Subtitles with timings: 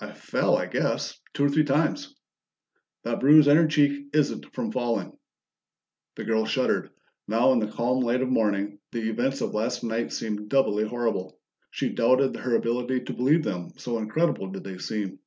[0.00, 1.16] "I fell, I guess.
[1.32, 2.12] Two or three times."
[3.04, 5.16] "That bruise on your cheek isn't from falling."
[6.16, 6.90] The girl shuddered.
[7.28, 11.38] Now in the calm light of morning, the events of last night seemed doubly horrible;
[11.70, 15.20] she doubted her ability to believe them, so incredible did they seem.